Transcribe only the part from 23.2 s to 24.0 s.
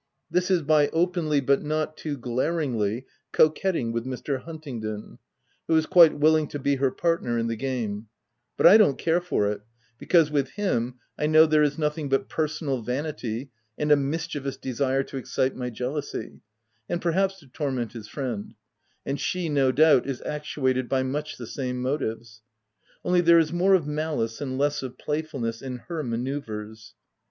there is more of